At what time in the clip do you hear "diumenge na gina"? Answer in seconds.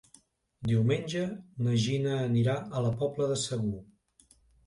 0.69-2.15